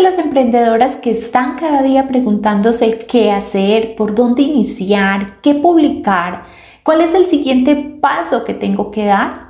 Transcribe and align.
las 0.00 0.18
emprendedoras 0.18 0.96
que 0.96 1.12
están 1.12 1.56
cada 1.56 1.82
día 1.82 2.08
preguntándose 2.08 2.98
qué 3.06 3.30
hacer, 3.30 3.96
por 3.96 4.14
dónde 4.14 4.42
iniciar, 4.42 5.40
qué 5.42 5.54
publicar, 5.54 6.44
cuál 6.82 7.00
es 7.00 7.14
el 7.14 7.26
siguiente 7.26 7.74
paso 8.00 8.44
que 8.44 8.54
tengo 8.54 8.90
que 8.90 9.06
dar. 9.06 9.46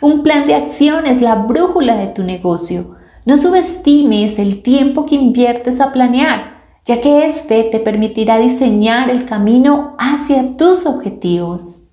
Un 0.00 0.22
plan 0.22 0.46
de 0.46 0.54
acción 0.54 1.06
es 1.06 1.22
la 1.22 1.34
brújula 1.34 1.96
de 1.96 2.08
tu 2.08 2.22
negocio. 2.22 2.96
No 3.24 3.38
subestimes 3.38 4.38
el 4.38 4.62
tiempo 4.62 5.06
que 5.06 5.14
inviertes 5.14 5.80
a 5.80 5.92
planear, 5.92 6.56
ya 6.84 7.00
que 7.00 7.26
este 7.26 7.64
te 7.64 7.80
permitirá 7.80 8.38
diseñar 8.38 9.10
el 9.10 9.24
camino 9.24 9.96
hacia 9.98 10.56
tus 10.56 10.86
objetivos. 10.86 11.85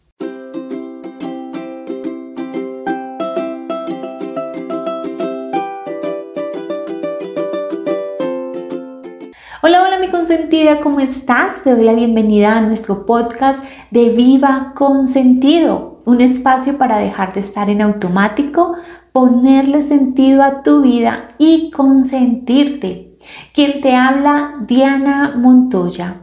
Consentida, 10.34 10.80
¿cómo 10.80 11.00
estás? 11.00 11.64
Te 11.64 11.76
doy 11.76 11.84
la 11.84 11.94
bienvenida 11.94 12.58
a 12.58 12.62
nuestro 12.62 13.06
podcast 13.06 13.64
de 13.92 14.10
Viva 14.10 14.74
con 14.76 15.08
Sentido, 15.08 16.00
un 16.06 16.22
espacio 16.22 16.80
para 16.80 16.98
dejar 16.98 17.34
de 17.34 17.42
estar 17.42 17.70
en 17.70 17.84
automático, 17.84 18.74
ponerle 19.12 19.84
sentido 19.84 20.42
a 20.42 20.64
tu 20.64 20.82
vida 20.82 21.36
y 21.38 21.70
consentirte. 21.70 23.16
Quien 23.54 23.80
te 23.82 23.96
habla, 23.96 24.56
Diana 24.68 25.36
Montoya. 25.36 26.16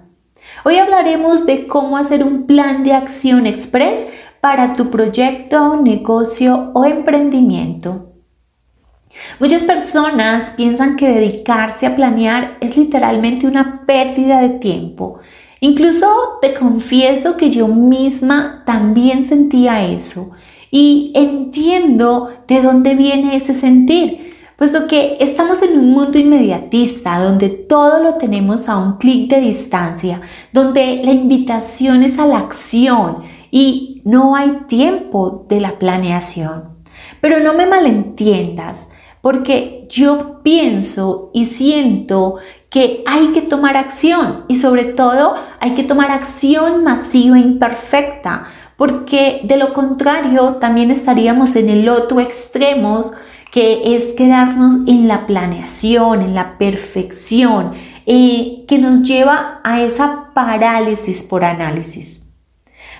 Hoy 0.64 0.78
hablaremos 0.78 1.46
de 1.46 1.68
cómo 1.68 1.96
hacer 1.96 2.24
un 2.24 2.46
plan 2.46 2.82
de 2.82 2.94
acción 2.94 3.46
express 3.46 4.08
para 4.40 4.72
tu 4.72 4.90
proyecto, 4.90 5.76
negocio 5.76 6.72
o 6.74 6.84
emprendimiento. 6.84 8.09
Muchas 9.38 9.62
personas 9.64 10.50
piensan 10.56 10.96
que 10.96 11.08
dedicarse 11.08 11.86
a 11.86 11.96
planear 11.96 12.58
es 12.60 12.76
literalmente 12.76 13.46
una 13.46 13.82
pérdida 13.86 14.40
de 14.40 14.50
tiempo. 14.50 15.18
Incluso 15.60 16.06
te 16.40 16.54
confieso 16.54 17.36
que 17.36 17.50
yo 17.50 17.68
misma 17.68 18.62
también 18.64 19.24
sentía 19.24 19.84
eso 19.84 20.30
y 20.70 21.12
entiendo 21.14 22.30
de 22.46 22.62
dónde 22.62 22.94
viene 22.94 23.36
ese 23.36 23.54
sentir, 23.54 24.36
puesto 24.56 24.86
que 24.86 25.16
estamos 25.20 25.62
en 25.62 25.78
un 25.78 25.90
mundo 25.90 26.18
inmediatista 26.18 27.18
donde 27.18 27.48
todo 27.48 28.02
lo 28.02 28.14
tenemos 28.14 28.68
a 28.68 28.78
un 28.78 28.96
clic 28.98 29.28
de 29.28 29.40
distancia, 29.40 30.20
donde 30.52 31.02
la 31.04 31.12
invitación 31.12 32.04
es 32.04 32.18
a 32.18 32.26
la 32.26 32.38
acción 32.38 33.22
y 33.50 34.00
no 34.04 34.36
hay 34.36 34.60
tiempo 34.68 35.44
de 35.48 35.60
la 35.60 35.78
planeación. 35.78 36.70
Pero 37.20 37.40
no 37.40 37.54
me 37.54 37.66
malentiendas, 37.66 38.90
porque 39.20 39.86
yo 39.88 40.40
pienso 40.42 41.30
y 41.34 41.46
siento 41.46 42.36
que 42.70 43.02
hay 43.06 43.28
que 43.28 43.42
tomar 43.42 43.76
acción 43.76 44.44
y 44.48 44.56
sobre 44.56 44.84
todo 44.84 45.34
hay 45.58 45.74
que 45.74 45.82
tomar 45.82 46.10
acción 46.10 46.84
masiva 46.84 47.36
e 47.36 47.40
imperfecta, 47.40 48.46
porque 48.76 49.40
de 49.44 49.56
lo 49.56 49.74
contrario 49.74 50.56
también 50.60 50.90
estaríamos 50.90 51.56
en 51.56 51.68
el 51.68 51.88
otro 51.88 52.20
extremo 52.20 53.02
que 53.50 53.96
es 53.96 54.12
quedarnos 54.12 54.86
en 54.86 55.08
la 55.08 55.26
planeación, 55.26 56.22
en 56.22 56.34
la 56.34 56.56
perfección, 56.56 57.72
eh, 58.06 58.64
que 58.68 58.78
nos 58.78 59.02
lleva 59.02 59.60
a 59.64 59.82
esa 59.82 60.30
parálisis 60.34 61.22
por 61.24 61.44
análisis. 61.44 62.20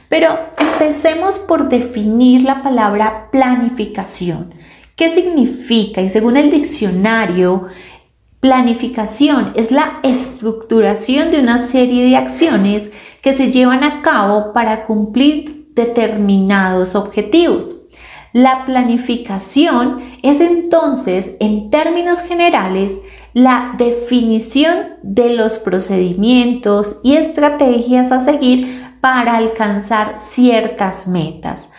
Pero 0.08 0.36
empecemos 0.58 1.38
por 1.38 1.68
definir 1.68 2.42
la 2.42 2.62
palabra 2.62 3.28
planificación. 3.30 4.52
¿Qué 5.00 5.08
significa? 5.08 6.02
Y 6.02 6.10
según 6.10 6.36
el 6.36 6.50
diccionario, 6.50 7.68
planificación 8.40 9.50
es 9.54 9.70
la 9.70 9.98
estructuración 10.02 11.30
de 11.30 11.40
una 11.40 11.66
serie 11.66 12.04
de 12.04 12.16
acciones 12.16 12.92
que 13.22 13.32
se 13.32 13.50
llevan 13.50 13.82
a 13.82 14.02
cabo 14.02 14.52
para 14.52 14.84
cumplir 14.84 15.70
determinados 15.74 16.94
objetivos. 16.94 17.86
La 18.34 18.66
planificación 18.66 20.02
es 20.22 20.42
entonces, 20.42 21.30
en 21.40 21.70
términos 21.70 22.20
generales, 22.20 23.00
la 23.32 23.76
definición 23.78 24.96
de 25.02 25.32
los 25.32 25.58
procedimientos 25.58 27.00
y 27.02 27.14
estrategias 27.14 28.12
a 28.12 28.20
seguir 28.20 28.84
para 29.00 29.38
alcanzar 29.38 30.16
ciertas 30.18 31.08
metas. 31.08 31.70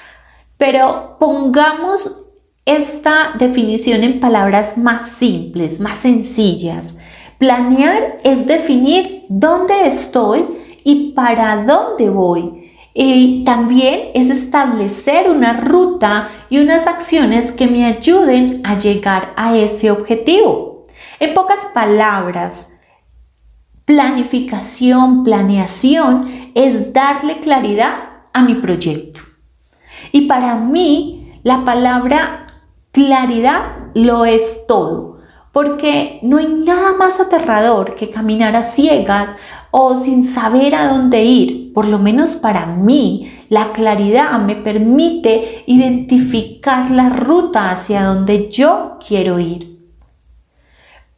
Pero 0.57 1.17
pongamos 1.19 2.20
esta 2.65 3.33
definición 3.37 4.03
en 4.03 4.19
palabras 4.19 4.77
más 4.77 5.09
simples, 5.11 5.79
más 5.79 5.97
sencillas. 5.97 6.97
Planear 7.37 8.19
es 8.23 8.45
definir 8.45 9.23
dónde 9.29 9.87
estoy 9.87 10.45
y 10.83 11.13
para 11.13 11.63
dónde 11.63 12.09
voy. 12.09 12.71
Y 12.93 13.43
también 13.45 14.09
es 14.13 14.29
establecer 14.29 15.29
una 15.29 15.53
ruta 15.53 16.29
y 16.49 16.59
unas 16.59 16.87
acciones 16.87 17.51
que 17.51 17.67
me 17.67 17.85
ayuden 17.85 18.61
a 18.63 18.77
llegar 18.77 19.33
a 19.37 19.55
ese 19.55 19.89
objetivo. 19.89 20.85
En 21.19 21.33
pocas 21.33 21.59
palabras, 21.73 22.69
planificación, 23.85 25.23
planeación 25.23 26.51
es 26.53 26.93
darle 26.93 27.39
claridad 27.39 27.95
a 28.33 28.43
mi 28.43 28.55
proyecto. 28.55 29.21
Y 30.11 30.21
para 30.21 30.55
mí, 30.55 31.39
la 31.43 31.65
palabra 31.65 32.40
Claridad 32.91 33.61
lo 33.93 34.25
es 34.25 34.65
todo, 34.67 35.19
porque 35.53 36.19
no 36.23 36.37
hay 36.37 36.47
nada 36.47 36.91
más 36.93 37.19
aterrador 37.21 37.95
que 37.95 38.09
caminar 38.09 38.55
a 38.55 38.63
ciegas 38.63 39.33
o 39.71 39.95
sin 39.95 40.25
saber 40.25 40.75
a 40.75 40.89
dónde 40.89 41.23
ir. 41.23 41.73
Por 41.73 41.87
lo 41.87 41.99
menos 41.99 42.35
para 42.35 42.65
mí, 42.65 43.31
la 43.47 43.71
claridad 43.71 44.37
me 44.39 44.55
permite 44.55 45.63
identificar 45.67 46.91
la 46.91 47.09
ruta 47.09 47.71
hacia 47.71 48.03
donde 48.03 48.49
yo 48.49 48.97
quiero 49.05 49.39
ir. 49.39 49.79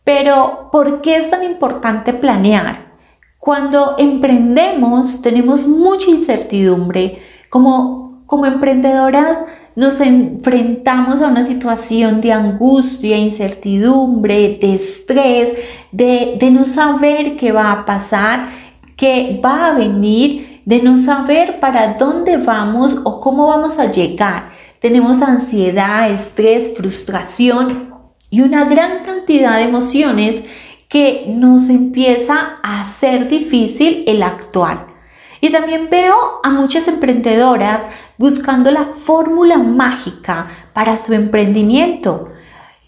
Pero, 0.03 0.69
¿por 0.71 1.01
qué 1.01 1.15
es 1.15 1.31
tan 1.31 1.43
importante 1.43 2.13
planear? 2.13 2.93
Cuando 3.39 3.95
emprendemos 3.97 5.21
tenemos 5.21 5.67
mucha 5.67 6.09
incertidumbre. 6.09 7.21
Como, 7.49 8.23
como 8.25 8.45
emprendedoras 8.45 9.37
nos 9.75 9.99
enfrentamos 9.99 11.21
a 11.21 11.27
una 11.27 11.45
situación 11.45 12.21
de 12.21 12.31
angustia, 12.31 13.17
incertidumbre, 13.17 14.57
de 14.61 14.75
estrés, 14.75 15.53
de, 15.91 16.37
no 16.51 16.65
saber 16.65 17.37
qué 17.37 17.51
va 17.51 17.71
a 17.71 17.85
pasar, 17.85 18.49
qué 18.95 19.39
va 19.43 19.67
a 19.67 19.73
venir, 19.73 20.61
de 20.65 20.81
no 20.81 20.97
saber 20.97 21.59
para 21.59 21.95
dónde 21.95 22.37
vamos 22.37 23.01
o 23.03 23.19
cómo 23.19 23.47
vamos 23.47 23.79
a 23.79 23.91
llegar. 23.91 24.51
Tenemos 24.79 25.21
ansiedad, 25.21 26.11
estrés, 26.11 26.73
frustración 26.77 27.93
y 28.29 28.41
una 28.41 28.65
gran 28.65 29.03
cantidad 29.03 29.57
de 29.57 29.63
emociones 29.63 30.43
que 30.87 31.25
nos 31.27 31.69
empieza 31.69 32.59
a 32.61 32.81
hacer 32.81 33.27
difícil 33.27 34.03
el 34.05 34.21
actuar. 34.21 34.93
Y 35.41 35.49
también 35.49 35.89
veo 35.89 36.15
a 36.43 36.51
muchas 36.51 36.87
emprendedoras 36.87 37.89
buscando 38.17 38.71
la 38.71 38.85
fórmula 38.85 39.57
mágica 39.57 40.47
para 40.73 40.97
su 40.97 41.13
emprendimiento. 41.13 42.29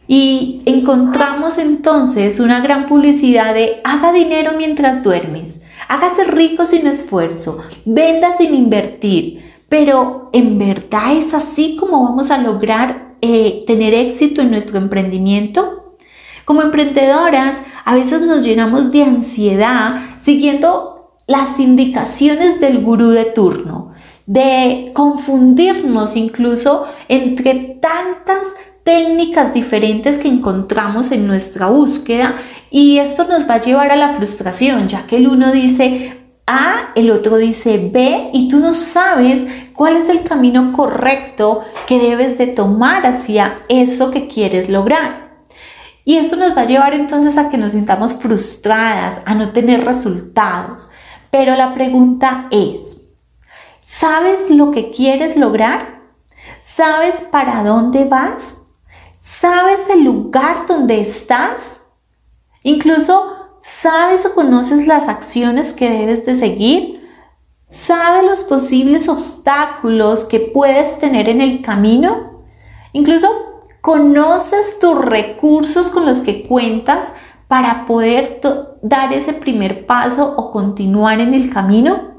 Y 0.08 0.62
encontramos 0.66 1.58
entonces 1.58 2.40
una 2.40 2.60
gran 2.60 2.86
publicidad 2.86 3.54
de 3.54 3.82
haga 3.84 4.14
dinero 4.14 4.52
mientras 4.56 5.02
duermes, 5.02 5.64
hágase 5.88 6.26
rico 6.26 6.68
sin 6.68 6.86
esfuerzo, 6.86 7.64
venda 7.86 8.38
sin 8.38 8.54
invertir. 8.54 9.54
Pero 9.68 10.30
¿en 10.32 10.60
verdad 10.60 11.16
es 11.18 11.34
así 11.34 11.76
como 11.76 12.04
vamos 12.04 12.30
a 12.30 12.38
lograr 12.38 13.16
eh, 13.22 13.64
tener 13.66 13.96
éxito 13.96 14.42
en 14.42 14.52
nuestro 14.52 14.78
emprendimiento? 14.78 15.96
Como 16.46 16.62
emprendedoras, 16.62 17.64
a 17.84 17.96
veces 17.96 18.22
nos 18.22 18.46
llenamos 18.46 18.92
de 18.92 19.02
ansiedad 19.02 20.02
siguiendo 20.22 21.16
las 21.26 21.60
indicaciones 21.60 22.60
del 22.60 22.84
gurú 22.84 23.10
de 23.10 23.26
turno, 23.26 23.95
de 24.26 24.92
confundirnos 24.94 26.16
incluso 26.16 26.86
entre 27.08 27.78
tantas 27.80 28.56
técnicas 28.84 29.54
diferentes 29.54 30.20
que 30.20 30.28
encontramos 30.28 31.12
en 31.12 31.28
nuestra 31.28 31.68
búsqueda 31.68 32.36
y 32.70 33.00
esto 33.00 33.26
nos 33.26 33.50
va 33.50 33.56
a 33.56 33.62
llevar 33.62 33.92
a 33.92 33.96
la 33.96 34.14
frustración, 34.14 34.88
ya 34.88 35.06
que 35.08 35.18
el 35.18 35.28
uno 35.28 35.52
dice 35.52 36.18
A, 36.46 36.92
el 36.96 37.10
otro 37.12 37.38
dice 37.38 37.90
B 37.92 38.30
y 38.34 38.48
tú 38.48 38.60
no 38.60 38.76
sabes 38.76 39.48
cuál 39.74 39.98
es 39.98 40.10
el 40.10 40.24
camino 40.24 40.74
correcto 40.74 41.64
que 41.88 42.00
debes 42.00 42.38
de 42.38 42.48
tomar 42.48 43.06
hacia 43.06 43.60
eso 43.70 44.12
que 44.12 44.28
quieres 44.28 44.70
lograr. 44.70 45.26
Y 46.04 46.18
esto 46.18 46.36
nos 46.36 46.56
va 46.56 46.62
a 46.62 46.66
llevar 46.66 46.94
entonces 46.94 47.38
a 47.40 47.50
que 47.50 47.58
nos 47.58 47.72
sintamos 47.72 48.14
frustradas, 48.14 49.22
a 49.26 49.34
no 49.34 49.50
tener 49.50 49.84
resultados. 49.84 50.92
Pero 51.32 51.56
la 51.56 51.74
pregunta 51.74 52.48
es, 52.52 52.95
¿sabes 53.86 54.50
lo 54.50 54.72
que 54.72 54.90
quieres 54.90 55.38
lograr? 55.38 56.02
¿Sabes 56.64 57.22
para 57.32 57.64
dónde 57.64 58.06
vas? 58.06 58.64
¿Sabes 59.20 59.90
el 59.90 60.04
lugar 60.04 60.66
donde 60.68 61.00
estás? 61.00 61.86
Incluso, 62.64 63.28
¿sabes 63.62 64.26
o 64.26 64.34
conoces 64.34 64.88
las 64.88 65.08
acciones 65.08 65.72
que 65.72 65.90
debes 65.90 66.26
de 66.26 66.36
seguir? 66.36 67.08
¿Sabes 67.70 68.24
los 68.24 68.44
posibles 68.44 69.08
obstáculos 69.08 70.26
que 70.26 70.40
puedes 70.40 71.00
tener 71.00 71.30
en 71.30 71.42
el 71.42 71.62
camino? 71.62 72.44
Incluso, 72.92 73.30
¿conoces 73.82 74.80
tus 74.80 75.00
recursos 75.00 75.90
con 75.90 76.06
los 76.06 76.22
que 76.22 76.48
cuentas 76.48 77.14
para 77.48 77.86
poder 77.86 78.42
dar 78.82 79.14
ese 79.14 79.34
primer 79.34 79.86
paso 79.86 80.34
o 80.38 80.50
continuar 80.50 81.20
en 81.20 81.36
el 81.36 81.54
camino? 81.54 82.15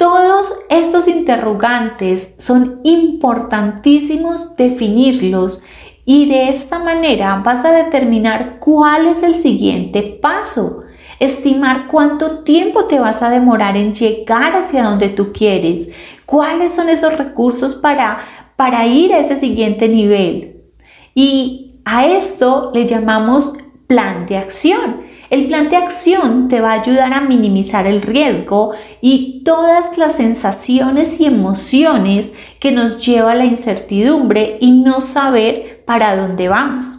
Todos 0.00 0.54
estos 0.70 1.08
interrogantes 1.08 2.36
son 2.38 2.80
importantísimos 2.84 4.56
definirlos 4.56 5.62
y 6.06 6.24
de 6.24 6.48
esta 6.48 6.78
manera 6.78 7.42
vas 7.44 7.66
a 7.66 7.70
determinar 7.70 8.60
cuál 8.60 9.08
es 9.08 9.22
el 9.22 9.34
siguiente 9.34 10.00
paso, 10.00 10.84
estimar 11.18 11.86
cuánto 11.86 12.38
tiempo 12.44 12.86
te 12.86 12.98
vas 12.98 13.20
a 13.20 13.28
demorar 13.28 13.76
en 13.76 13.92
llegar 13.92 14.56
hacia 14.56 14.84
donde 14.84 15.10
tú 15.10 15.34
quieres, 15.34 15.90
cuáles 16.24 16.74
son 16.74 16.88
esos 16.88 17.18
recursos 17.18 17.74
para, 17.74 18.20
para 18.56 18.86
ir 18.86 19.12
a 19.12 19.18
ese 19.18 19.38
siguiente 19.38 19.86
nivel. 19.86 20.62
Y 21.14 21.74
a 21.84 22.06
esto 22.06 22.70
le 22.72 22.86
llamamos 22.86 23.52
plan 23.86 24.24
de 24.24 24.38
acción. 24.38 25.09
El 25.30 25.46
plan 25.46 25.68
de 25.68 25.76
acción 25.76 26.48
te 26.48 26.60
va 26.60 26.72
a 26.72 26.80
ayudar 26.80 27.12
a 27.12 27.20
minimizar 27.20 27.86
el 27.86 28.02
riesgo 28.02 28.72
y 29.00 29.44
todas 29.44 29.96
las 29.96 30.16
sensaciones 30.16 31.20
y 31.20 31.26
emociones 31.26 32.32
que 32.58 32.72
nos 32.72 33.06
lleva 33.06 33.30
a 33.30 33.36
la 33.36 33.44
incertidumbre 33.44 34.58
y 34.60 34.72
no 34.72 35.00
saber 35.00 35.84
para 35.86 36.16
dónde 36.16 36.48
vamos. 36.48 36.98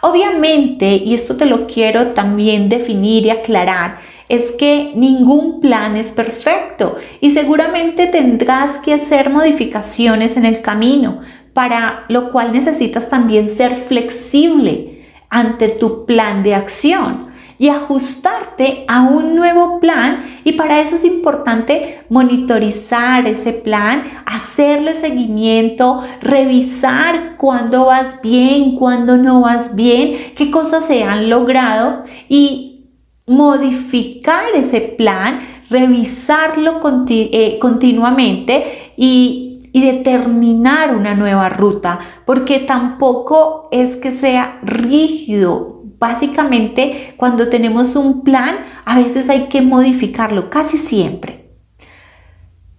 Obviamente, 0.00 0.96
y 0.96 1.14
esto 1.14 1.36
te 1.36 1.46
lo 1.46 1.68
quiero 1.68 2.08
también 2.08 2.68
definir 2.68 3.26
y 3.26 3.30
aclarar, 3.30 4.00
es 4.28 4.50
que 4.50 4.90
ningún 4.96 5.60
plan 5.60 5.96
es 5.96 6.10
perfecto 6.10 6.96
y 7.20 7.30
seguramente 7.30 8.08
tendrás 8.08 8.78
que 8.78 8.94
hacer 8.94 9.30
modificaciones 9.30 10.36
en 10.36 10.44
el 10.44 10.60
camino, 10.60 11.20
para 11.52 12.04
lo 12.08 12.32
cual 12.32 12.52
necesitas 12.52 13.10
también 13.10 13.48
ser 13.48 13.76
flexible 13.76 15.04
ante 15.30 15.68
tu 15.68 16.04
plan 16.04 16.42
de 16.42 16.56
acción 16.56 17.33
y 17.58 17.68
ajustarte 17.68 18.84
a 18.88 19.02
un 19.02 19.34
nuevo 19.34 19.80
plan. 19.80 20.24
Y 20.44 20.52
para 20.52 20.80
eso 20.80 20.96
es 20.96 21.04
importante 21.04 22.04
monitorizar 22.08 23.26
ese 23.26 23.52
plan, 23.52 24.04
hacerle 24.26 24.94
seguimiento, 24.94 26.02
revisar 26.20 27.36
cuándo 27.36 27.86
vas 27.86 28.20
bien, 28.22 28.76
cuándo 28.76 29.16
no 29.16 29.40
vas 29.42 29.74
bien, 29.74 30.32
qué 30.36 30.50
cosas 30.50 30.86
se 30.86 31.04
han 31.04 31.30
logrado 31.30 32.04
y 32.28 32.90
modificar 33.26 34.44
ese 34.54 34.80
plan, 34.80 35.40
revisarlo 35.70 36.80
eh, 37.08 37.58
continuamente 37.60 38.92
y 38.96 39.44
y 39.74 39.80
determinar 39.80 40.94
una 40.94 41.16
nueva 41.16 41.48
ruta, 41.48 41.98
porque 42.24 42.60
tampoco 42.60 43.68
es 43.72 43.96
que 43.96 44.12
sea 44.12 44.60
rígido, 44.62 45.73
Básicamente, 45.98 47.14
cuando 47.16 47.48
tenemos 47.48 47.96
un 47.96 48.22
plan, 48.24 48.56
a 48.84 48.98
veces 48.98 49.28
hay 49.28 49.48
que 49.48 49.62
modificarlo, 49.62 50.50
casi 50.50 50.78
siempre. 50.78 51.50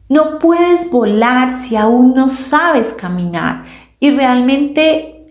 No 0.08 0.38
puedes 0.40 0.92
volar 0.92 1.52
si 1.52 1.76
aún 1.76 2.14
no 2.14 2.30
sabes 2.30 2.94
caminar. 2.94 3.66
Y 4.00 4.12
realmente, 4.12 5.26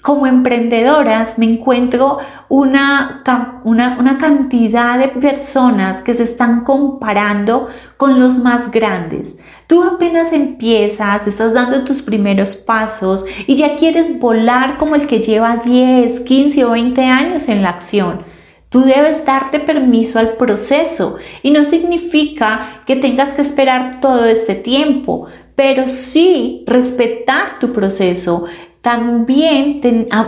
como 0.00 0.26
emprendedoras, 0.26 1.38
me 1.38 1.46
encuentro 1.46 2.18
una, 2.48 3.22
una, 3.64 3.98
una 3.98 4.18
cantidad 4.18 4.98
de 4.98 5.08
personas 5.08 6.00
que 6.00 6.14
se 6.14 6.22
están 6.22 6.64
comparando 6.64 7.68
con 7.96 8.18
los 8.18 8.38
más 8.38 8.70
grandes. 8.70 9.38
Tú 9.72 9.82
apenas 9.82 10.34
empiezas, 10.34 11.26
estás 11.26 11.54
dando 11.54 11.82
tus 11.82 12.02
primeros 12.02 12.56
pasos 12.56 13.24
y 13.46 13.54
ya 13.54 13.78
quieres 13.78 14.20
volar 14.20 14.76
como 14.76 14.96
el 14.96 15.06
que 15.06 15.20
lleva 15.20 15.62
10, 15.64 16.20
15 16.20 16.64
o 16.66 16.72
20 16.72 17.00
años 17.06 17.48
en 17.48 17.62
la 17.62 17.70
acción. 17.70 18.20
Tú 18.68 18.82
debes 18.82 19.24
darte 19.24 19.60
permiso 19.60 20.18
al 20.18 20.32
proceso 20.32 21.16
y 21.42 21.52
no 21.52 21.64
significa 21.64 22.82
que 22.86 22.96
tengas 22.96 23.32
que 23.32 23.40
esperar 23.40 23.98
todo 24.02 24.26
este 24.26 24.54
tiempo, 24.54 25.28
pero 25.56 25.88
sí 25.88 26.64
respetar 26.66 27.58
tu 27.58 27.72
proceso, 27.72 28.44
también 28.82 29.80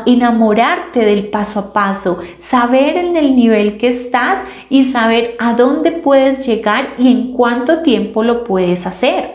enamorarte 0.06 1.00
del 1.00 1.26
paso 1.26 1.60
a 1.60 1.72
paso, 1.74 2.18
saber 2.40 2.96
en 2.96 3.14
el 3.18 3.36
nivel 3.36 3.76
que 3.76 3.88
estás 3.88 4.42
y 4.70 4.84
saber 4.84 5.36
a 5.38 5.52
dónde 5.52 5.92
puedes 5.92 6.46
llegar 6.46 6.94
y 6.98 7.12
en 7.12 7.32
cuánto 7.32 7.82
tiempo 7.82 8.22
lo 8.22 8.42
puedes 8.44 8.86
hacer. 8.86 9.33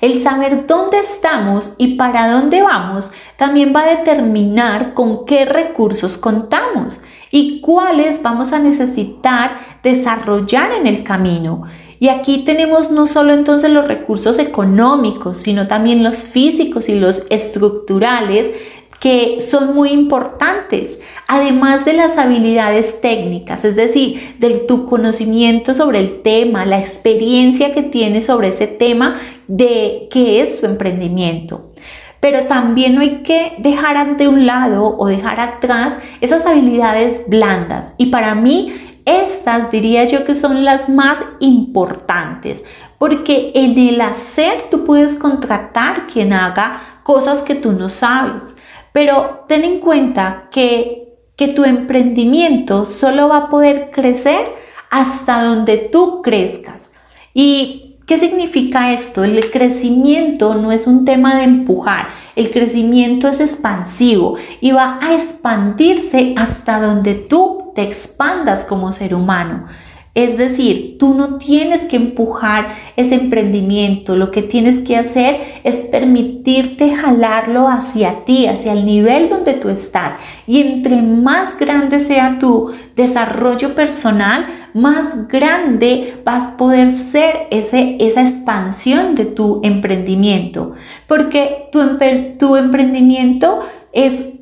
El 0.00 0.22
saber 0.22 0.66
dónde 0.66 0.98
estamos 0.98 1.74
y 1.78 1.94
para 1.94 2.30
dónde 2.30 2.62
vamos 2.62 3.12
también 3.36 3.72
va 3.74 3.82
a 3.82 3.96
determinar 3.96 4.94
con 4.94 5.24
qué 5.26 5.44
recursos 5.44 6.18
contamos 6.18 7.00
y 7.30 7.60
cuáles 7.60 8.22
vamos 8.22 8.52
a 8.52 8.58
necesitar 8.58 9.58
desarrollar 9.82 10.72
en 10.72 10.86
el 10.86 11.02
camino. 11.02 11.64
Y 11.98 12.08
aquí 12.08 12.44
tenemos 12.44 12.90
no 12.90 13.06
solo 13.06 13.32
entonces 13.32 13.70
los 13.70 13.88
recursos 13.88 14.38
económicos, 14.38 15.38
sino 15.38 15.66
también 15.66 16.02
los 16.02 16.24
físicos 16.24 16.88
y 16.88 16.98
los 16.98 17.24
estructurales 17.30 18.50
que 19.04 19.42
son 19.42 19.74
muy 19.74 19.90
importantes, 19.90 20.98
además 21.28 21.84
de 21.84 21.92
las 21.92 22.16
habilidades 22.16 23.02
técnicas, 23.02 23.62
es 23.66 23.76
decir, 23.76 24.36
de 24.38 24.60
tu 24.60 24.86
conocimiento 24.86 25.74
sobre 25.74 25.98
el 25.98 26.22
tema, 26.22 26.64
la 26.64 26.78
experiencia 26.78 27.74
que 27.74 27.82
tienes 27.82 28.24
sobre 28.24 28.48
ese 28.48 28.66
tema 28.66 29.20
de 29.46 30.08
qué 30.10 30.40
es 30.40 30.58
tu 30.58 30.64
emprendimiento. 30.64 31.70
Pero 32.20 32.46
también 32.46 32.94
no 32.94 33.02
hay 33.02 33.22
que 33.22 33.52
dejar 33.58 34.16
de 34.16 34.26
un 34.26 34.46
lado 34.46 34.96
o 34.96 35.06
dejar 35.06 35.38
atrás 35.38 35.98
esas 36.22 36.46
habilidades 36.46 37.28
blandas. 37.28 37.92
Y 37.98 38.06
para 38.06 38.34
mí 38.34 38.72
estas 39.04 39.70
diría 39.70 40.04
yo 40.04 40.24
que 40.24 40.34
son 40.34 40.64
las 40.64 40.88
más 40.88 41.22
importantes, 41.40 42.64
porque 42.96 43.52
en 43.54 43.78
el 43.78 44.00
hacer 44.00 44.70
tú 44.70 44.86
puedes 44.86 45.16
contratar 45.16 46.06
quien 46.06 46.32
haga 46.32 46.80
cosas 47.02 47.42
que 47.42 47.54
tú 47.54 47.72
no 47.72 47.90
sabes, 47.90 48.56
pero 48.94 49.44
ten 49.48 49.64
en 49.64 49.80
cuenta 49.80 50.44
que, 50.52 51.16
que 51.34 51.48
tu 51.48 51.64
emprendimiento 51.64 52.86
solo 52.86 53.28
va 53.28 53.38
a 53.38 53.50
poder 53.50 53.90
crecer 53.90 54.46
hasta 54.88 55.42
donde 55.42 55.78
tú 55.78 56.22
crezcas. 56.22 56.92
Y 57.34 57.94
¿Qué 58.06 58.18
significa 58.18 58.92
esto? 58.92 59.24
El 59.24 59.50
crecimiento 59.50 60.54
no 60.56 60.72
es 60.72 60.86
un 60.86 61.06
tema 61.06 61.36
de 61.36 61.44
empujar, 61.44 62.08
el 62.36 62.50
crecimiento 62.50 63.28
es 63.28 63.40
expansivo 63.40 64.36
y 64.60 64.72
va 64.72 64.98
a 65.00 65.14
expandirse 65.14 66.34
hasta 66.36 66.82
donde 66.82 67.14
tú 67.14 67.72
te 67.74 67.80
expandas 67.82 68.66
como 68.66 68.92
ser 68.92 69.14
humano. 69.14 69.64
Es 70.14 70.38
decir, 70.38 70.96
tú 70.96 71.14
no 71.14 71.38
tienes 71.38 71.86
que 71.86 71.96
empujar 71.96 72.76
ese 72.96 73.16
emprendimiento, 73.16 74.14
lo 74.14 74.30
que 74.30 74.42
tienes 74.42 74.84
que 74.84 74.96
hacer 74.96 75.40
es 75.64 75.76
permitirte 75.76 76.94
jalarlo 76.94 77.66
hacia 77.66 78.24
ti, 78.24 78.46
hacia 78.46 78.74
el 78.74 78.86
nivel 78.86 79.28
donde 79.28 79.54
tú 79.54 79.70
estás. 79.70 80.14
Y 80.46 80.60
entre 80.60 81.02
más 81.02 81.58
grande 81.58 81.98
sea 81.98 82.38
tu 82.38 82.70
desarrollo 82.94 83.74
personal, 83.74 84.46
más 84.72 85.26
grande 85.26 86.20
vas 86.24 86.44
a 86.44 86.56
poder 86.56 86.92
ser 86.92 87.48
ese, 87.50 87.96
esa 87.98 88.22
expansión 88.22 89.16
de 89.16 89.24
tu 89.24 89.62
emprendimiento. 89.64 90.74
Porque 91.08 91.68
tu, 91.72 91.80
tu 92.38 92.54
emprendimiento 92.54 93.60
es 93.92 94.33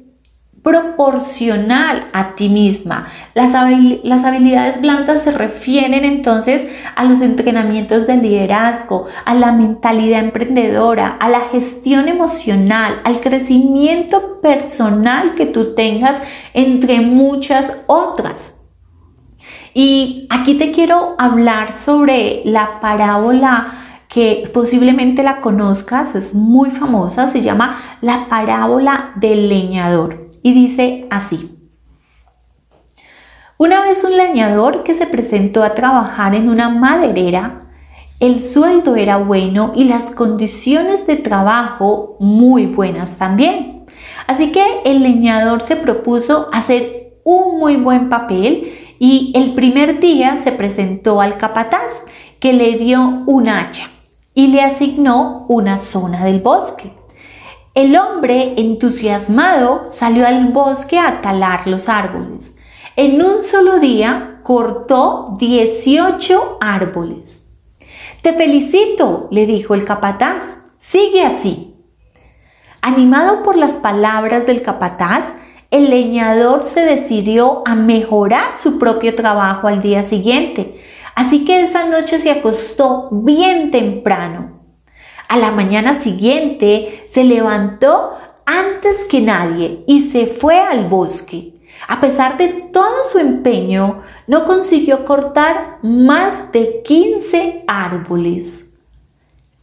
proporcional 0.62 2.06
a 2.12 2.36
ti 2.36 2.48
misma. 2.48 3.08
Las, 3.34 3.52
las, 4.04 4.24
habilidades 4.24 4.80
blandas 4.80 5.24
se 5.24 5.32
refieren 5.32 6.04
entonces 6.04 6.70
a 6.94 7.04
los 7.04 7.20
entrenamientos 7.20 8.06
de 8.06 8.16
liderazgo, 8.16 9.06
a 9.24 9.34
la 9.34 9.50
mentalidad 9.50 10.20
emprendedora, 10.20 11.16
a 11.18 11.28
la 11.28 11.40
gestión 11.40 12.08
emocional, 12.08 13.00
al 13.02 13.20
crecimiento 13.20 14.40
personal 14.40 15.34
que 15.34 15.46
tú 15.46 15.74
tengas, 15.74 16.16
entre 16.54 17.00
muchas 17.00 17.82
otras. 17.86 18.58
Y 19.74 20.28
aquí 20.30 20.54
te 20.54 20.70
quiero 20.70 21.16
hablar 21.18 21.74
sobre 21.74 22.42
la 22.44 22.80
parábola 22.80 23.66
que 24.06 24.44
posiblemente 24.52 25.22
la 25.22 25.40
conozcas, 25.40 26.14
es 26.14 26.34
muy 26.34 26.70
famosa, 26.70 27.26
se 27.28 27.40
llama 27.40 27.80
la 28.02 28.26
parábola 28.28 29.12
del 29.16 29.48
leñador 29.48 30.21
y 30.42 30.52
dice 30.52 31.06
así. 31.10 31.58
Una 33.58 33.82
vez 33.82 34.02
un 34.02 34.16
leñador 34.16 34.82
que 34.82 34.94
se 34.94 35.06
presentó 35.06 35.62
a 35.62 35.74
trabajar 35.74 36.34
en 36.34 36.48
una 36.48 36.68
maderera, 36.68 37.62
el 38.18 38.42
sueldo 38.42 38.96
era 38.96 39.18
bueno 39.18 39.72
y 39.76 39.84
las 39.84 40.10
condiciones 40.10 41.06
de 41.06 41.16
trabajo 41.16 42.16
muy 42.18 42.66
buenas 42.66 43.18
también. 43.18 43.84
Así 44.26 44.52
que 44.52 44.64
el 44.84 45.02
leñador 45.02 45.62
se 45.62 45.76
propuso 45.76 46.48
hacer 46.52 47.18
un 47.24 47.58
muy 47.58 47.76
buen 47.76 48.08
papel 48.08 48.72
y 48.98 49.32
el 49.34 49.54
primer 49.54 50.00
día 50.00 50.36
se 50.36 50.52
presentó 50.52 51.20
al 51.20 51.36
capataz 51.38 52.04
que 52.40 52.52
le 52.52 52.78
dio 52.78 53.22
un 53.26 53.48
hacha 53.48 53.88
y 54.34 54.48
le 54.48 54.62
asignó 54.62 55.46
una 55.48 55.78
zona 55.78 56.24
del 56.24 56.40
bosque. 56.40 56.92
El 57.74 57.96
hombre 57.96 58.52
entusiasmado 58.58 59.90
salió 59.90 60.26
al 60.26 60.48
bosque 60.48 60.98
a 60.98 61.22
talar 61.22 61.66
los 61.66 61.88
árboles. 61.88 62.56
En 62.96 63.22
un 63.22 63.42
solo 63.42 63.78
día 63.78 64.40
cortó 64.42 65.36
18 65.38 66.58
árboles. 66.60 67.48
Te 68.20 68.34
felicito, 68.34 69.26
le 69.30 69.46
dijo 69.46 69.72
el 69.74 69.86
capataz. 69.86 70.58
Sigue 70.76 71.24
así. 71.24 71.74
Animado 72.82 73.42
por 73.42 73.56
las 73.56 73.74
palabras 73.74 74.46
del 74.46 74.60
capataz, 74.60 75.32
el 75.70 75.88
leñador 75.88 76.64
se 76.64 76.82
decidió 76.82 77.62
a 77.64 77.74
mejorar 77.74 78.54
su 78.54 78.78
propio 78.78 79.14
trabajo 79.14 79.66
al 79.66 79.80
día 79.80 80.02
siguiente, 80.02 80.78
así 81.14 81.46
que 81.46 81.62
esa 81.62 81.86
noche 81.86 82.18
se 82.18 82.30
acostó 82.30 83.08
bien 83.10 83.70
temprano. 83.70 84.61
A 85.32 85.38
la 85.38 85.50
mañana 85.50 85.98
siguiente 85.98 87.06
se 87.08 87.24
levantó 87.24 88.18
antes 88.44 89.06
que 89.06 89.22
nadie 89.22 89.82
y 89.86 90.00
se 90.00 90.26
fue 90.26 90.60
al 90.60 90.90
bosque. 90.90 91.54
A 91.88 92.02
pesar 92.02 92.36
de 92.36 92.48
todo 92.48 92.92
su 93.10 93.18
empeño, 93.18 94.02
no 94.26 94.44
consiguió 94.44 95.06
cortar 95.06 95.78
más 95.82 96.52
de 96.52 96.82
15 96.84 97.64
árboles. 97.66 98.66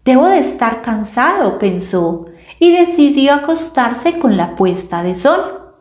Debo 0.03 0.25
de 0.25 0.39
estar 0.39 0.81
cansado, 0.81 1.59
pensó, 1.59 2.25
y 2.57 2.75
decidió 2.75 3.35
acostarse 3.35 4.17
con 4.17 4.38
la 4.38 4.55
puesta 4.55 5.03
de 5.03 5.13
sol. 5.13 5.75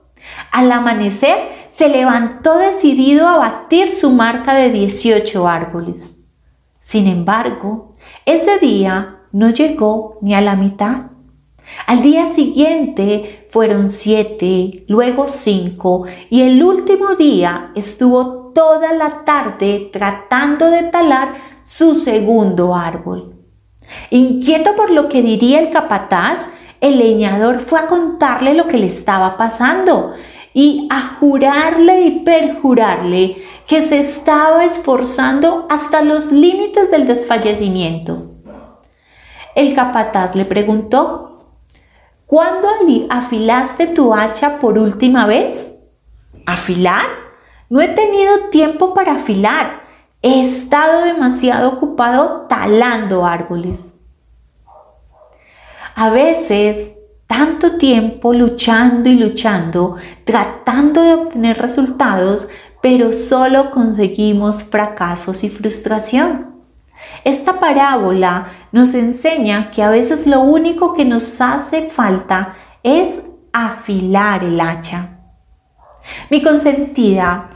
Al 0.52 0.70
amanecer 0.70 1.38
se 1.70 1.88
levantó 1.88 2.58
decidido 2.58 3.26
a 3.26 3.38
batir 3.38 3.94
su 3.94 4.10
marca 4.10 4.52
de 4.52 4.70
18 4.70 5.48
árboles. 5.48 6.24
Sin 6.78 7.06
embargo, 7.06 7.94
ese 8.26 8.58
día 8.58 9.14
no 9.32 9.50
llegó 9.50 10.18
ni 10.20 10.34
a 10.34 10.40
la 10.40 10.56
mitad. 10.56 11.02
Al 11.86 12.02
día 12.02 12.32
siguiente 12.32 13.46
fueron 13.50 13.90
siete, 13.90 14.84
luego 14.88 15.26
cinco 15.28 16.04
y 16.30 16.42
el 16.42 16.62
último 16.62 17.14
día 17.14 17.72
estuvo 17.74 18.52
toda 18.54 18.92
la 18.92 19.24
tarde 19.24 19.90
tratando 19.92 20.70
de 20.70 20.84
talar 20.84 21.34
su 21.64 21.94
segundo 21.94 22.74
árbol. 22.74 23.34
Inquieto 24.10 24.74
por 24.76 24.90
lo 24.90 25.08
que 25.08 25.22
diría 25.22 25.60
el 25.60 25.70
capataz, 25.70 26.48
el 26.80 26.98
leñador 26.98 27.60
fue 27.60 27.80
a 27.80 27.86
contarle 27.86 28.54
lo 28.54 28.68
que 28.68 28.78
le 28.78 28.86
estaba 28.86 29.36
pasando 29.36 30.14
y 30.54 30.88
a 30.90 31.16
jurarle 31.20 32.02
y 32.02 32.10
perjurarle 32.20 33.42
que 33.66 33.82
se 33.82 34.00
estaba 34.00 34.64
esforzando 34.64 35.66
hasta 35.68 36.02
los 36.02 36.32
límites 36.32 36.90
del 36.90 37.06
desfallecimiento. 37.06 38.37
El 39.58 39.74
capataz 39.74 40.36
le 40.36 40.44
preguntó, 40.44 41.32
¿cuándo 42.26 42.68
afilaste 43.10 43.88
tu 43.88 44.14
hacha 44.14 44.60
por 44.60 44.78
última 44.78 45.26
vez? 45.26 45.80
¿Afilar? 46.46 47.06
No 47.68 47.80
he 47.80 47.88
tenido 47.88 48.38
tiempo 48.52 48.94
para 48.94 49.14
afilar. 49.14 49.80
He 50.22 50.42
estado 50.42 51.02
demasiado 51.02 51.70
ocupado 51.70 52.46
talando 52.48 53.26
árboles. 53.26 53.96
A 55.96 56.10
veces, 56.10 56.96
tanto 57.26 57.78
tiempo 57.78 58.32
luchando 58.32 59.08
y 59.08 59.16
luchando, 59.16 59.96
tratando 60.22 61.02
de 61.02 61.14
obtener 61.14 61.58
resultados, 61.58 62.48
pero 62.80 63.12
solo 63.12 63.72
conseguimos 63.72 64.62
fracasos 64.62 65.42
y 65.42 65.48
frustración. 65.48 66.47
Esta 67.28 67.60
parábola 67.60 68.46
nos 68.72 68.94
enseña 68.94 69.70
que 69.70 69.82
a 69.82 69.90
veces 69.90 70.26
lo 70.26 70.40
único 70.40 70.94
que 70.94 71.04
nos 71.04 71.42
hace 71.42 71.82
falta 71.82 72.54
es 72.82 73.22
afilar 73.52 74.44
el 74.44 74.58
hacha. 74.58 75.10
Mi 76.30 76.42
consentida, 76.42 77.50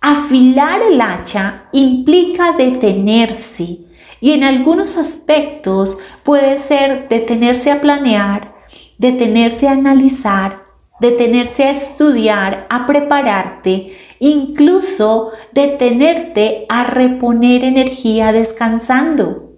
afilar 0.00 0.80
el 0.80 0.98
hacha 1.02 1.64
implica 1.72 2.52
detenerse, 2.52 3.80
y 4.18 4.32
en 4.32 4.44
algunos 4.44 4.96
aspectos 4.96 5.98
puede 6.22 6.58
ser 6.58 7.10
detenerse 7.10 7.70
a 7.70 7.82
planear, 7.82 8.54
detenerse 8.96 9.68
a 9.68 9.72
analizar, 9.72 10.62
detenerse 11.00 11.64
a 11.64 11.72
estudiar, 11.72 12.66
a 12.70 12.86
prepararte, 12.86 13.94
incluso 14.18 15.32
detenerte 15.52 16.66
a 16.68 16.84
reponer 16.84 17.64
energía 17.64 18.32
descansando. 18.32 19.52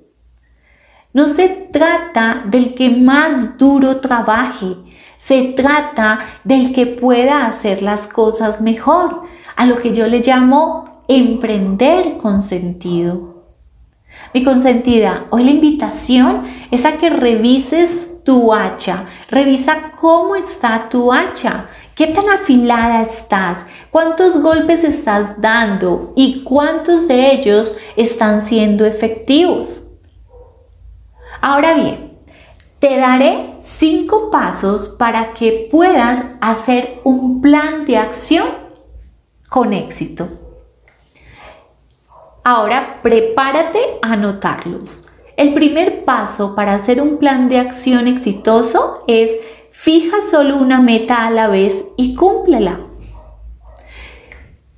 No 1.13 1.29
se 1.29 1.49
trata 1.49 2.45
del 2.47 2.75
que 2.75 2.91
más 2.91 3.59
duro 3.59 4.01
trabaje, 4.01 4.77
se 5.19 5.43
trata 5.57 6.21
del 6.45 6.73
que 6.73 6.87
pueda 6.87 7.47
hacer 7.47 7.83
las 7.83 8.07
cosas 8.07 8.63
mejor, 8.63 9.25
a 9.57 9.67
lo 9.67 9.79
que 9.81 9.93
yo 9.93 10.07
le 10.07 10.21
llamo 10.21 11.03
emprender 11.09 12.17
con 12.17 12.41
sentido. 12.41 13.30
Mi 14.33 14.45
consentida, 14.45 15.25
hoy 15.31 15.43
la 15.43 15.51
invitación 15.51 16.47
es 16.71 16.85
a 16.85 16.99
que 16.99 17.11
revises 17.11 18.23
tu 18.23 18.55
hacha. 18.55 19.07
Revisa 19.29 19.91
cómo 20.01 20.37
está 20.37 20.89
tu 20.89 21.13
hacha. 21.13 21.67
¿Qué 21.97 22.07
tan 22.07 22.31
afilada 22.31 23.03
estás? 23.03 23.67
¿Cuántos 23.91 24.41
golpes 24.41 24.85
estás 24.85 25.41
dando? 25.41 26.13
¿Y 26.15 26.45
cuántos 26.45 27.09
de 27.09 27.33
ellos 27.33 27.75
están 27.97 28.41
siendo 28.41 28.87
efectivos? 28.87 29.89
Ahora 31.41 31.75
bien, 31.75 32.13
te 32.79 32.99
daré 32.99 33.57
cinco 33.61 34.31
pasos 34.31 34.91
para 34.91 35.35
que 35.35 35.69
puedas 35.69 36.37
hacer 36.41 37.01
un 37.03 37.43
plan 37.43 37.85
de 37.85 37.97
acción 37.97 38.47
con 39.49 39.73
éxito. 39.73 40.29
Ahora 42.53 42.99
prepárate 43.01 43.79
a 44.03 44.15
anotarlos. 44.15 45.07
El 45.37 45.55
primer 45.55 46.05
paso 46.05 46.57
para 46.57 46.75
hacer 46.75 47.01
un 47.01 47.19
plan 47.19 47.49
de 47.49 47.61
acción 47.61 48.09
exitoso 48.09 49.05
es 49.07 49.31
fija 49.71 50.17
solo 50.29 50.57
una 50.57 50.81
meta 50.81 51.29
a 51.29 51.31
la 51.31 51.47
vez 51.47 51.85
y 51.97 52.17
cúmplela. 52.17 52.81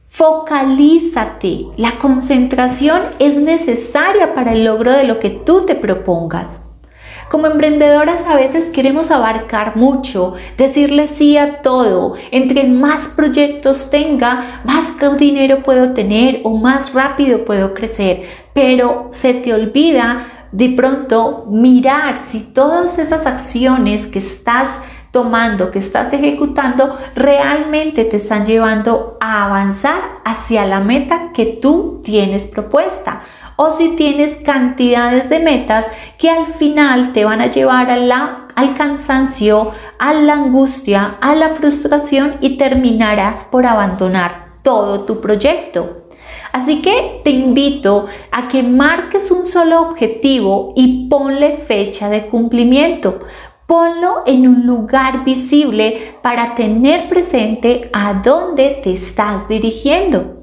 Focalízate. 0.07 1.69
La 1.79 1.93
concentración 1.93 3.01
es 3.19 3.39
necesaria 3.39 4.35
para 4.35 4.53
el 4.53 4.67
logro 4.67 4.93
de 4.93 5.05
lo 5.05 5.19
que 5.19 5.31
tú 5.31 5.65
te 5.65 5.75
propongas. 5.75 6.72
Como 7.33 7.47
emprendedoras 7.47 8.27
a 8.27 8.37
veces 8.37 8.69
queremos 8.69 9.11
abarcar 9.11 9.75
mucho, 9.75 10.35
decirle 10.59 11.09
sí 11.09 11.39
a 11.39 11.63
todo. 11.63 12.13
Entre 12.31 12.65
más 12.65 13.09
proyectos 13.09 13.89
tenga, 13.89 14.61
más 14.65 14.93
dinero 15.19 15.63
puedo 15.63 15.95
tener 15.95 16.43
o 16.45 16.59
más 16.59 16.93
rápido 16.93 17.47
puedo 17.47 17.73
crecer. 17.73 18.25
Pero 18.53 19.07
se 19.09 19.33
te 19.33 19.55
olvida 19.55 20.27
de 20.53 20.69
pronto 20.77 21.47
mirar 21.49 22.21
si 22.23 22.41
todas 22.41 22.99
esas 22.99 23.27
acciones 23.27 24.07
que 24.07 24.19
estás 24.19 24.81
tomando, 25.11 25.71
que 25.71 25.79
estás 25.79 26.13
ejecutando, 26.13 26.99
realmente 27.15 28.05
te 28.05 28.19
están 28.19 28.45
llevando 28.45 29.17
a 29.21 29.47
avanzar 29.47 30.03
hacia 30.27 30.67
la 30.67 30.81
meta 30.81 31.31
que 31.33 31.47
tú 31.47 32.03
tienes 32.05 32.47
propuesta 32.47 33.23
o 33.57 33.73
si 33.73 33.91
tienes 33.97 34.39
cantidades 34.39 35.29
de 35.29 35.41
metas 35.41 35.87
que 36.19 36.31
al 36.31 36.47
final 36.47 37.13
te 37.13 37.25
van 37.25 37.41
a 37.41 37.51
llevar 37.51 37.91
a 37.91 37.97
la, 37.97 38.49
al 38.55 38.75
cansancio, 38.75 39.73
a 39.99 40.15
la 40.15 40.35
angustia, 40.35 41.17
a 41.21 41.35
la 41.35 41.51
frustración 41.51 42.37
y 42.41 42.57
terminarás 42.57 43.45
por 43.45 43.67
abandonar 43.67 44.53
todo 44.63 45.03
tu 45.03 45.21
proyecto. 45.21 46.03
Así 46.53 46.83
que 46.83 47.21
te 47.25 47.31
invito 47.31 48.07
a 48.31 48.49
que 48.49 48.63
marques 48.63 49.31
un 49.31 49.47
solo 49.47 49.81
objetivo 49.81 50.75
y 50.77 51.09
ponle 51.09 51.57
fecha 51.57 52.11
de 52.11 52.27
cumplimiento. 52.27 53.21
Ponlo 53.67 54.23
en 54.27 54.47
un 54.47 54.67
lugar 54.67 55.25
visible 55.25 56.17
para 56.21 56.55
tener 56.55 57.09
presente 57.09 57.91
a 57.95 58.21
dónde 58.23 58.81
te 58.83 58.93
estás 58.93 59.49
dirigiendo. 59.49 60.42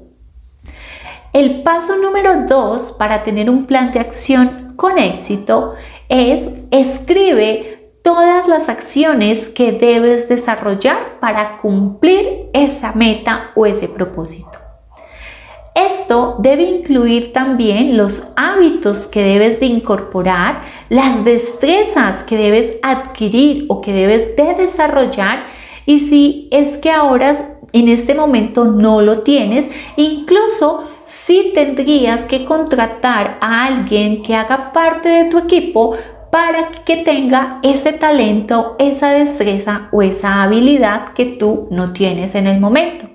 El 1.32 1.62
paso 1.62 1.96
número 1.96 2.46
dos 2.48 2.90
para 2.90 3.22
tener 3.22 3.48
un 3.48 3.66
plan 3.66 3.92
de 3.92 4.00
acción 4.00 4.74
con 4.74 4.98
éxito 4.98 5.74
es 6.08 6.48
escribe 6.72 7.92
todas 8.02 8.48
las 8.48 8.68
acciones 8.68 9.48
que 9.48 9.70
debes 9.70 10.28
desarrollar 10.28 11.20
para 11.20 11.58
cumplir 11.58 12.50
esa 12.52 12.94
meta 12.94 13.52
o 13.54 13.64
ese 13.64 13.86
propósito. 13.86 14.50
Esto 15.76 16.34
debe 16.40 16.64
incluir 16.64 17.32
también 17.32 17.96
los 17.96 18.32
hábitos 18.34 19.06
que 19.06 19.22
debes 19.22 19.60
de 19.60 19.66
incorporar, 19.66 20.62
las 20.88 21.24
destrezas 21.24 22.24
que 22.24 22.36
debes 22.36 22.76
adquirir 22.82 23.66
o 23.68 23.80
que 23.80 23.92
debes 23.92 24.34
de 24.34 24.54
desarrollar 24.54 25.44
Y 25.86 26.00
si 26.00 26.48
es 26.50 26.76
que 26.78 26.90
ahora 26.90 27.56
en 27.72 27.88
este 27.88 28.14
momento 28.14 28.64
no 28.64 29.00
lo 29.00 29.20
tienes, 29.20 29.70
incluso 29.96 30.89
si 31.10 31.50
tendrías 31.52 32.24
que 32.24 32.44
contratar 32.44 33.36
a 33.40 33.64
alguien 33.64 34.22
que 34.22 34.36
haga 34.36 34.72
parte 34.72 35.08
de 35.08 35.24
tu 35.28 35.38
equipo 35.38 35.96
para 36.30 36.70
que 36.84 36.98
tenga 36.98 37.58
ese 37.64 37.92
talento, 37.92 38.76
esa 38.78 39.08
destreza 39.10 39.88
o 39.90 40.02
esa 40.02 40.44
habilidad 40.44 41.12
que 41.14 41.26
tú 41.26 41.66
no 41.72 41.92
tienes 41.92 42.36
en 42.36 42.46
el 42.46 42.60
momento. 42.60 43.06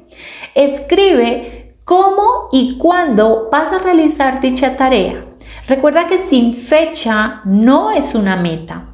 Escribe 0.54 1.78
cómo 1.86 2.50
y 2.52 2.78
cuándo 2.78 3.48
vas 3.50 3.72
a 3.72 3.80
realizar 3.80 4.42
dicha 4.42 4.76
tarea. 4.76 5.24
Recuerda 5.66 6.08
que 6.08 6.26
sin 6.26 6.54
fecha 6.54 7.40
no 7.46 7.92
es 7.92 8.14
una 8.14 8.36
meta. 8.36 8.88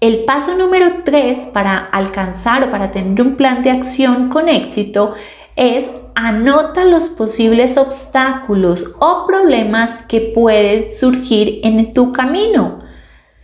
El 0.00 0.24
paso 0.24 0.56
número 0.56 1.04
3 1.04 1.50
para 1.52 1.78
alcanzar 1.78 2.64
o 2.64 2.70
para 2.70 2.90
tener 2.90 3.22
un 3.22 3.36
plan 3.36 3.62
de 3.62 3.70
acción 3.70 4.28
con 4.28 4.48
éxito 4.48 5.14
es 5.58 5.90
anota 6.14 6.84
los 6.84 7.08
posibles 7.08 7.76
obstáculos 7.76 8.94
o 9.00 9.26
problemas 9.26 10.02
que 10.08 10.20
pueden 10.20 10.92
surgir 10.92 11.60
en 11.64 11.92
tu 11.92 12.12
camino. 12.12 12.80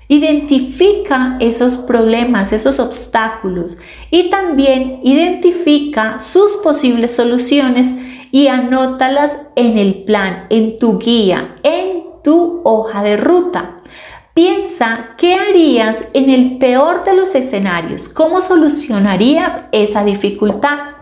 Identifica 0.07 1.37
esos 1.41 1.77
problemas, 1.77 2.53
esos 2.53 2.79
obstáculos 2.79 3.79
y 4.11 4.31
también 4.31 5.01
identifica 5.03 6.21
sus 6.21 6.53
posibles 6.59 7.17
soluciones 7.17 7.95
y 8.31 8.47
anótalas 8.47 9.41
en 9.57 9.77
el 9.77 10.05
plan, 10.05 10.47
en 10.51 10.79
tu 10.79 10.99
guía, 10.99 11.57
en 11.65 12.05
tu 12.23 12.61
hoja 12.63 13.03
de 13.03 13.17
ruta. 13.17 13.81
Piensa 14.35 15.11
qué 15.19 15.35
harías 15.35 16.09
en 16.13 16.31
el 16.31 16.59
peor 16.59 17.05
de 17.05 17.15
los 17.15 17.35
escenarios, 17.35 18.09
cómo 18.09 18.41
solucionarías 18.41 19.63
esa 19.73 20.05
dificultad. 20.05 20.94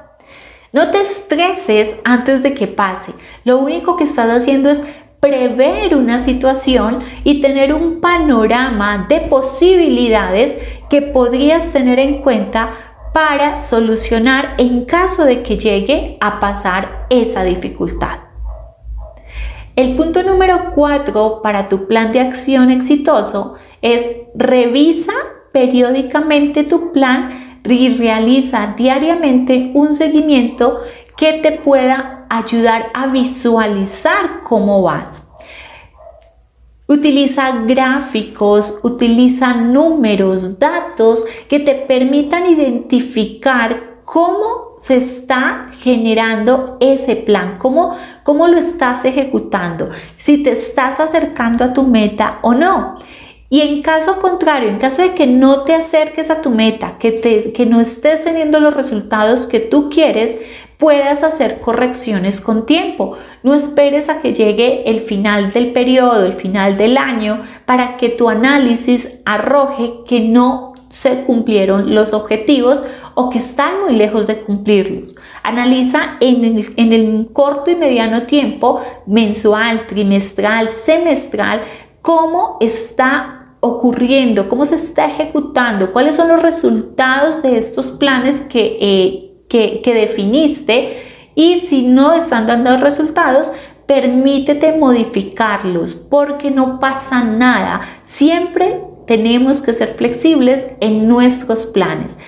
No 0.73 0.91
te 0.91 1.03
estreses 1.03 1.97
antes 2.03 2.43
de 2.43 2.55
que 2.55 2.67
pase. 2.67 3.13
Lo 3.45 3.59
único 3.59 3.97
que 3.97 4.05
estás 4.05 4.31
haciendo 4.31 4.71
es 4.71 4.85
prever 5.21 5.95
una 5.95 6.19
situación 6.19 7.01
y 7.25 7.43
tener 7.43 7.75
un 7.75 8.01
panorama 8.01 9.07
de 9.07 9.21
posibilidades 9.21 10.59
que 10.89 11.03
podrías 11.03 11.73
tener 11.73 11.99
en 11.99 12.23
cuenta 12.23 12.71
para 13.13 13.61
solucionar 13.61 14.55
en 14.57 14.87
caso 14.87 15.25
de 15.27 15.43
que 15.43 15.59
llegue 15.59 16.17
a 16.21 16.41
pasar 16.41 17.07
esa 17.11 17.45
dificultad. 17.45 18.19
El 19.77 19.95
punto 19.95 20.23
número 20.23 20.71
cuatro 20.75 21.41
para 21.43 21.69
tu 21.69 21.87
plan 21.87 22.13
de 22.13 22.21
acción 22.21 22.71
exitoso 22.71 23.57
es 23.83 24.07
revisa 24.35 25.13
periódicamente 25.53 26.65
tu 26.65 26.93
plan 26.93 27.42
y 27.65 27.89
realiza 27.91 28.75
diariamente 28.77 29.71
un 29.75 29.95
seguimiento 29.95 30.81
que 31.17 31.35
te 31.35 31.53
pueda 31.53 32.27
ayudar 32.29 32.91
a 32.95 33.07
visualizar 33.07 34.41
cómo 34.43 34.83
vas. 34.83 35.29
Utiliza 36.89 37.63
gráficos, 37.65 38.81
utiliza 38.83 39.55
números, 39.55 40.59
datos 40.59 41.25
que 41.49 41.61
te 41.61 41.75
permitan 41.75 42.47
identificar 42.47 43.93
cómo 44.05 44.77
se 44.79 44.97
está 44.97 45.71
generando 45.79 46.77
ese 46.81 47.17
plan, 47.17 47.57
cómo, 47.59 47.97
cómo 48.25 48.49
lo 48.49 48.59
estás 48.59 49.05
ejecutando, 49.05 49.91
si 50.17 50.43
te 50.43 50.51
estás 50.51 51.01
acercando 51.01 51.65
a 51.65 51.73
tu 51.73 51.85
meta 51.85 52.41
o 52.43 52.53
no. 52.53 52.99
Y 53.53 53.61
en 53.61 53.83
caso 53.83 54.19
contrario, 54.19 54.71
en 54.71 54.79
caso 54.79 55.03
de 55.03 55.13
que 55.13 55.27
no 55.27 55.61
te 55.65 55.75
acerques 55.75 56.31
a 56.31 56.41
tu 56.41 56.49
meta, 56.49 56.97
que, 56.99 57.13
te, 57.13 57.53
que 57.53 57.67
no 57.67 57.83
estés 57.83 58.25
teniendo 58.25 58.61
los 58.61 58.73
resultados 58.73 59.47
que 59.47 59.61
tú 59.61 59.91
quieres, 59.91 60.35
puedas 60.79 61.23
hacer 61.23 61.61
correcciones 61.61 62.41
con 62.41 62.65
tiempo. 62.65 63.19
No 63.43 63.53
esperes 63.53 64.09
a 64.09 64.23
que 64.23 64.33
llegue 64.33 64.89
el 64.89 65.01
final 65.01 65.53
del 65.53 65.75
periodo, 65.75 66.25
el 66.25 66.33
final 66.33 66.79
del 66.79 66.97
año, 66.97 67.43
para 67.67 67.99
que 67.99 68.09
tu 68.09 68.31
análisis 68.31 69.19
arroje 69.27 69.97
que 70.07 70.21
no 70.21 70.73
se 70.89 71.21
cumplieron 71.25 71.95
los 71.95 72.15
objetivos 72.15 72.83
o 73.13 73.29
que 73.29 73.41
están 73.41 73.83
muy 73.83 73.97
lejos 73.97 74.27
de 74.29 74.41
cumplirlos. 74.41 75.15
Analiza 75.43 76.17
en 76.21 76.45
el, 76.91 77.29
corto 77.35 77.71
y 77.71 77.75
mediano 77.75 78.23
tiempo, 78.23 78.81
mensual, 79.05 79.87
trimestral, 79.87 80.73
semestral, 80.73 81.61
cómo 82.01 82.57
está 82.61 83.42
ocurriendo, 83.63 84.49
cómo 84.49 84.67
se 84.67 84.75
está 84.75 85.07
ejecutando, 85.07 85.93
cuáles 85.93 86.17
son 86.17 86.29
los 86.29 86.43
resultados 86.43 87.43
de 87.43 87.57
estos 87.57 87.93
planes 87.93 88.43
que, 88.43 88.77
eh, 88.81 89.45
que, 89.49 89.81
que 89.83 89.95
definiste 89.95 91.03
y 91.35 91.61
si 91.61 91.87
no 91.87 92.13
están 92.13 92.47
dando 92.47 92.77
resultados, 92.77 93.51
permítete 93.87 94.77
modificarlos 94.77 95.95
porque 95.95 96.51
no 96.51 96.79
pasa 96.79 97.25
nada. 97.25 97.81
Siempre 98.05 98.81
tenemos 99.07 99.63
que 99.63 99.73
ser 99.73 99.95
flexibles 99.95 100.73
en 100.81 101.09
nuestros 101.09 101.65
planes 101.65 102.19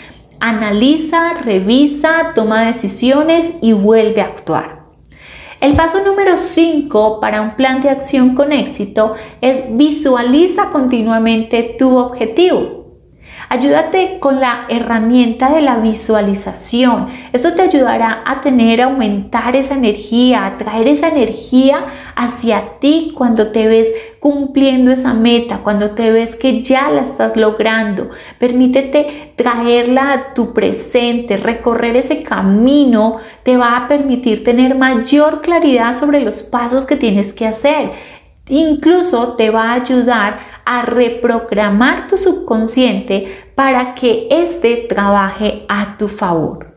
analiza, 0.44 1.32
revisa, 1.42 2.32
toma 2.34 2.66
decisiones 2.66 3.54
y 3.62 3.72
vuelve 3.72 4.20
a 4.20 4.26
actuar. 4.26 4.83
El 5.64 5.76
paso 5.76 6.04
número 6.04 6.36
5 6.36 7.20
para 7.20 7.40
un 7.40 7.56
plan 7.56 7.80
de 7.80 7.88
acción 7.88 8.34
con 8.34 8.52
éxito 8.52 9.14
es 9.40 9.64
visualiza 9.74 10.68
continuamente 10.72 11.74
tu 11.78 11.96
objetivo. 11.96 12.83
Ayúdate 13.48 14.18
con 14.20 14.40
la 14.40 14.66
herramienta 14.68 15.50
de 15.50 15.60
la 15.60 15.76
visualización. 15.76 17.08
Esto 17.32 17.54
te 17.54 17.62
ayudará 17.62 18.22
a 18.26 18.40
tener, 18.40 18.80
a 18.80 18.86
aumentar 18.86 19.56
esa 19.56 19.74
energía, 19.74 20.46
a 20.46 20.58
traer 20.58 20.88
esa 20.88 21.08
energía 21.08 21.84
hacia 22.16 22.78
ti 22.80 23.12
cuando 23.16 23.48
te 23.48 23.68
ves 23.68 23.94
cumpliendo 24.20 24.90
esa 24.90 25.12
meta, 25.12 25.58
cuando 25.62 25.90
te 25.90 26.10
ves 26.10 26.36
que 26.36 26.62
ya 26.62 26.90
la 26.90 27.02
estás 27.02 27.36
logrando. 27.36 28.10
Permítete 28.38 29.32
traerla 29.36 30.12
a 30.12 30.34
tu 30.34 30.52
presente, 30.54 31.36
recorrer 31.36 31.96
ese 31.96 32.22
camino 32.22 33.18
te 33.42 33.56
va 33.56 33.76
a 33.76 33.88
permitir 33.88 34.42
tener 34.42 34.74
mayor 34.74 35.42
claridad 35.42 35.94
sobre 35.94 36.20
los 36.20 36.42
pasos 36.42 36.86
que 36.86 36.96
tienes 36.96 37.32
que 37.32 37.46
hacer. 37.46 37.92
Incluso 38.48 39.34
te 39.34 39.50
va 39.50 39.70
a 39.70 39.74
ayudar 39.74 40.38
a 40.64 40.82
reprogramar 40.82 42.06
tu 42.08 42.18
subconsciente 42.18 43.50
para 43.54 43.94
que 43.94 44.28
éste 44.30 44.86
trabaje 44.88 45.64
a 45.68 45.96
tu 45.96 46.08
favor. 46.08 46.74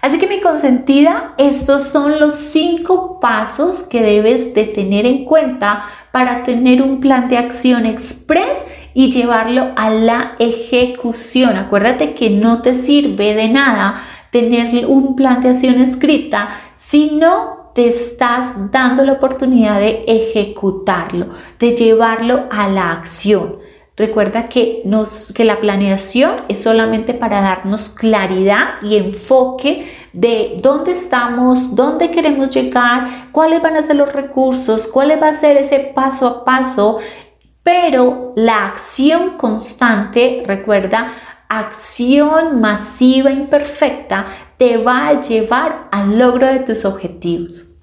Así 0.00 0.18
que 0.18 0.26
mi 0.26 0.40
consentida, 0.40 1.34
estos 1.38 1.84
son 1.84 2.18
los 2.18 2.34
cinco 2.34 3.20
pasos 3.20 3.84
que 3.84 4.02
debes 4.02 4.52
de 4.52 4.64
tener 4.64 5.06
en 5.06 5.24
cuenta 5.24 5.84
para 6.10 6.42
tener 6.42 6.82
un 6.82 7.00
plan 7.00 7.28
de 7.28 7.38
acción 7.38 7.86
express 7.86 8.64
y 8.94 9.12
llevarlo 9.12 9.70
a 9.76 9.90
la 9.90 10.32
ejecución. 10.40 11.56
Acuérdate 11.56 12.14
que 12.14 12.30
no 12.30 12.62
te 12.62 12.74
sirve 12.74 13.34
de 13.34 13.48
nada 13.48 14.02
tener 14.30 14.86
un 14.86 15.14
plan 15.14 15.40
de 15.40 15.50
acción 15.50 15.80
escrita 15.80 16.48
si 16.74 17.12
no 17.12 17.61
te 17.74 17.88
estás 17.88 18.70
dando 18.70 19.04
la 19.04 19.12
oportunidad 19.12 19.78
de 19.78 20.04
ejecutarlo, 20.06 21.26
de 21.58 21.76
llevarlo 21.76 22.44
a 22.50 22.68
la 22.68 22.92
acción. 22.92 23.56
Recuerda 23.96 24.48
que, 24.48 24.80
nos, 24.84 25.32
que 25.34 25.44
la 25.44 25.60
planeación 25.60 26.32
es 26.48 26.62
solamente 26.62 27.12
para 27.12 27.42
darnos 27.42 27.90
claridad 27.90 28.80
y 28.82 28.96
enfoque 28.96 29.90
de 30.14 30.58
dónde 30.62 30.92
estamos, 30.92 31.76
dónde 31.76 32.10
queremos 32.10 32.50
llegar, 32.50 33.28
cuáles 33.32 33.60
van 33.60 33.76
a 33.76 33.82
ser 33.82 33.96
los 33.96 34.12
recursos, 34.12 34.88
cuál 34.88 35.22
va 35.22 35.28
a 35.28 35.34
ser 35.34 35.58
ese 35.58 35.78
paso 35.94 36.26
a 36.26 36.44
paso, 36.44 37.00
pero 37.62 38.32
la 38.34 38.66
acción 38.66 39.36
constante, 39.36 40.42
recuerda, 40.46 41.12
acción 41.48 42.62
masiva 42.62 43.30
imperfecta 43.30 44.26
te 44.62 44.76
va 44.76 45.08
a 45.08 45.20
llevar 45.20 45.88
al 45.90 46.20
logro 46.20 46.46
de 46.46 46.60
tus 46.60 46.84
objetivos. 46.84 47.80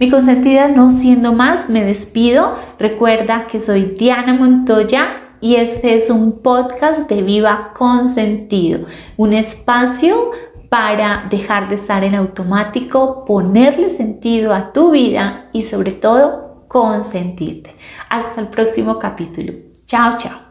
Mi 0.00 0.08
consentida, 0.08 0.66
no 0.66 0.90
siendo 0.90 1.34
más, 1.34 1.68
me 1.68 1.84
despido. 1.84 2.54
Recuerda 2.78 3.46
que 3.46 3.60
soy 3.60 3.82
Diana 3.82 4.32
Montoya 4.32 5.08
y 5.42 5.56
este 5.56 5.94
es 5.94 6.08
un 6.08 6.40
podcast 6.40 7.06
de 7.10 7.20
Viva 7.20 7.72
con 7.76 8.08
Sentido, 8.08 8.86
un 9.18 9.34
espacio 9.34 10.30
para 10.70 11.26
dejar 11.28 11.68
de 11.68 11.74
estar 11.74 12.02
en 12.02 12.14
automático, 12.14 13.26
ponerle 13.26 13.90
sentido 13.90 14.54
a 14.54 14.70
tu 14.70 14.92
vida 14.92 15.50
y 15.52 15.64
sobre 15.64 15.92
todo 15.92 16.64
consentirte. 16.66 17.74
Hasta 18.08 18.40
el 18.40 18.48
próximo 18.48 18.98
capítulo. 18.98 19.52
Chao, 19.84 20.16
chao. 20.16 20.45